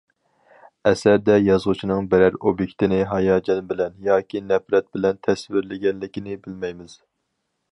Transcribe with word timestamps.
ئەسەردە 0.91 1.33
يازغۇچىنىڭ 1.47 2.07
بىرەر 2.13 2.37
ئوبيېكتىنى 2.51 2.99
ھاياجان 3.11 3.61
بىلەن 3.73 3.93
ياكى 4.09 4.41
نەپرەت 4.53 4.89
بىلەن 4.97 5.21
تەسۋىرلىگەنلىكىنى 5.29 6.41
بىلەلمەيمىز. 6.47 6.97